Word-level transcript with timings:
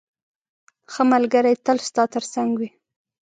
ښه 0.91 1.03
ملګری 1.13 1.53
تل 1.65 1.77
ستا 1.87 2.03
تر 2.13 2.23
څنګ 2.33 2.49
وي. 2.59 2.69